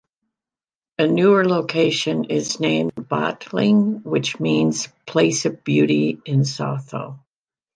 [0.97, 7.19] A newer location is named Botleng, which means 'place of beauty' in Sotho.